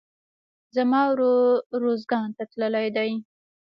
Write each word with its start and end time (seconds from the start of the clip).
زما 0.75 1.01
ورور 1.11 1.55
روزګان 1.83 2.27
ته 2.37 2.43
تللى 2.51 2.85
دئ. 2.95 3.11